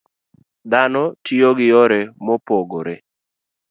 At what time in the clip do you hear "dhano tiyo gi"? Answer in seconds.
0.71-1.67